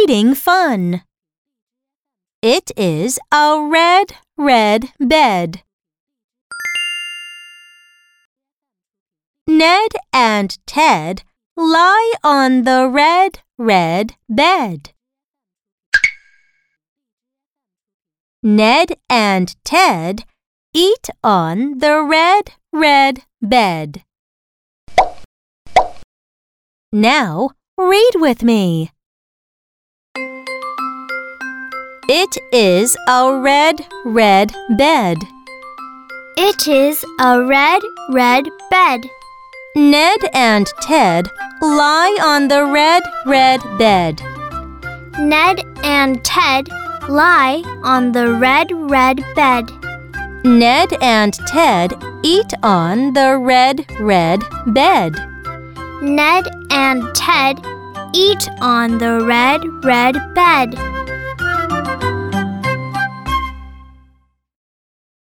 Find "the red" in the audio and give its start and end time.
12.62-13.40, 21.78-22.52, 42.48-43.04, 48.10-48.72, 53.12-53.86, 58.98-59.62